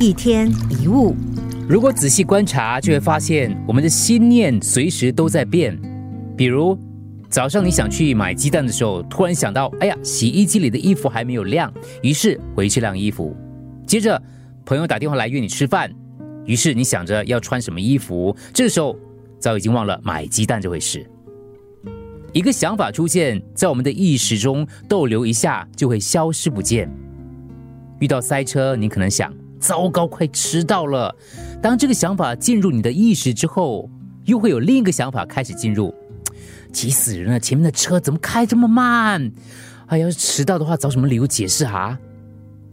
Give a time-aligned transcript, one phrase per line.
[0.00, 0.48] 一天
[0.80, 1.16] 一物，
[1.68, 5.76] 如果仔细观察，就会发现我们的心念随时都在变。
[6.36, 6.78] 比如，
[7.28, 13.36] 早上你想去买鸡蛋的时候，突然想到，哎呀，洗衣机里的衣服还没有晾，于是回去晾衣服。
[13.88, 14.22] 接着，
[14.64, 15.92] 朋友打电话来约你吃饭，
[16.44, 18.96] 于是你想着要穿什么衣服，这个时候
[19.40, 21.04] 早已经忘了买鸡蛋这回事。
[22.32, 26.88] 一个想法出现在我们的意识中逗留一下，就会消失不见。
[27.98, 29.34] 遇到塞车，你可能想。
[29.58, 31.14] 糟糕，快迟到了！
[31.60, 33.90] 当这个想法进入你的意识之后，
[34.24, 35.94] 又会有另一个想法开始进入，
[36.72, 37.40] 急死人了！
[37.40, 39.32] 前面的车怎么开这么慢？
[39.86, 41.98] 哎，要是迟到的话，找什么理由解释啊？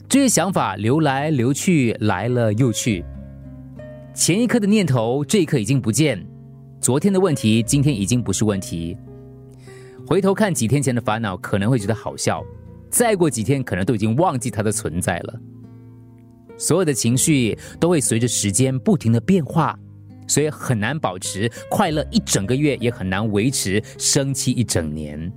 [0.08, 3.04] 这些想法流来流去，来了又去。
[4.14, 6.20] 前一刻的念头，这一刻已经不见；
[6.80, 8.96] 昨天的问题，今天已经不是问题。
[10.06, 12.42] 回头看几天前的烦恼，可能会觉得好笑；
[12.90, 15.40] 再过几天，可能都已经忘记它的存在了。
[16.58, 19.78] 所有的情绪都会随着时间不停的变化，
[20.28, 25.32] 所以很难保持快乐一整个月，也很难维持生气一整年。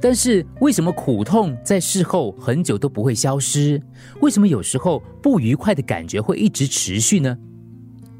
[0.00, 3.80] 但是为什么苦痛在事后很久都不会消失？
[4.20, 7.38] 为什么有时候不愉快的感觉会一直持续呢？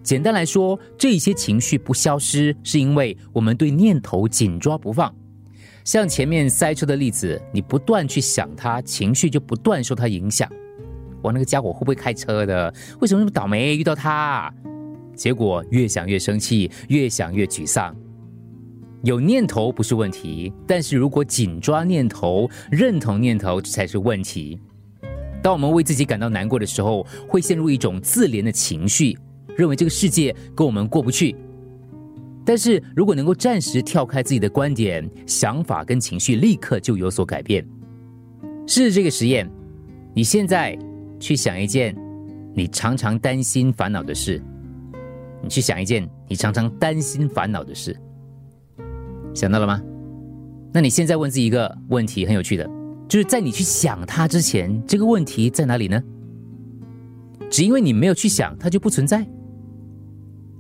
[0.03, 5.15] 简单来说，这些情绪不消失，是因为我们对念头紧抓不放。
[5.83, 10.51] 像前面塞车的例子，你不断去想它，情绪就不断受它影响。
[11.25, 12.73] 我那个家伙会不会开车的？
[13.01, 14.53] 为什么那么倒霉遇到他？
[15.15, 17.97] 结果越想越生气，越想越沮丧。
[19.03, 24.61] 有念头不是问题，但是如果紧抓念头、认同念头，这才是问题。
[25.43, 29.17] 当我们为自己感到难过的时候，会陷入一种自怜的情绪，
[29.57, 31.35] 认为这个世界跟我们过不去。
[32.45, 37.67] 但是如果能够暂时跳开自己的观点、想法跟情绪，立刻就有所改变。
[38.67, 39.51] 试试这个实验，
[40.13, 40.79] 你现在。
[41.25, 41.97] 去想一件
[42.55, 44.43] 你常常担心烦恼的事，
[45.43, 47.99] 你去想一件你常常担心烦恼的事，
[49.33, 49.81] 想到了吗？
[50.71, 52.69] 那你现在问自己一个问题，很有趣的，
[53.09, 55.99] 就是在你去想它之前，这个问题在哪里呢？
[57.51, 59.27] 只因为你没有去想，它就不存在。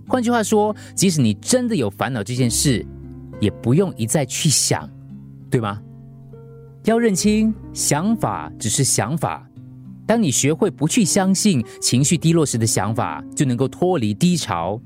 [0.08, 2.86] 换句话说，即使你真的有烦恼这件事，
[3.38, 4.88] 也不用一再去想，
[5.50, 5.78] 对吗？
[6.84, 9.46] 要认清，想法只是想法。
[10.06, 14.80] 当你学会不去相信情绪低落时的想法，就能够脱离低潮。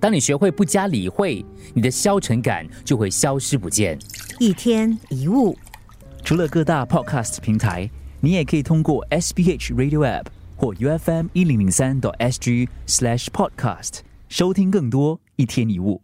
[0.00, 3.98] 当你学会不加理会，你的消沉感就会消失不见。
[4.38, 5.56] 一天一物，
[6.24, 7.88] 除了各大 Podcast 平台，
[8.20, 10.26] 你也可以通过 SBH Radio App
[10.56, 16.00] 或 UFM 一零零三 SG Slash Podcast 收听更多一天一物。